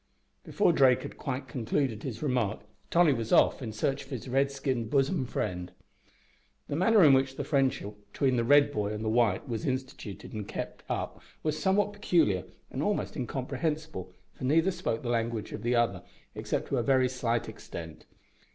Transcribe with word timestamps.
Before 0.43 0.73
Drake 0.73 1.03
had 1.03 1.15
quite 1.15 1.47
concluded 1.47 2.01
his 2.01 2.23
remark 2.23 2.61
Tolly 2.89 3.13
was 3.13 3.31
off 3.31 3.61
in 3.61 3.71
search 3.71 4.03
of 4.03 4.09
his 4.09 4.27
red 4.27 4.49
skinned 4.49 4.89
bosom 4.89 5.27
friend. 5.27 5.71
The 6.67 6.75
manner 6.75 7.03
in 7.03 7.13
which 7.13 7.35
the 7.35 7.43
friendship 7.43 7.93
between 8.11 8.35
the 8.35 8.43
red 8.43 8.71
boy 8.71 8.93
and 8.93 9.05
the 9.05 9.09
white 9.11 9.47
was 9.47 9.67
instituted 9.67 10.33
and 10.33 10.47
kept 10.47 10.81
up 10.89 11.21
was 11.43 11.61
somewhat 11.61 11.93
peculiar 11.93 12.45
and 12.71 12.81
almost 12.81 13.15
incomprehensible, 13.15 14.11
for 14.33 14.43
neither 14.43 14.71
spoke 14.71 15.03
the 15.03 15.09
language 15.09 15.51
of 15.51 15.61
the 15.61 15.75
other 15.75 16.01
except 16.33 16.69
to 16.69 16.77
a 16.77 16.81
very 16.81 17.07
slight 17.07 17.47
extent. 17.47 18.07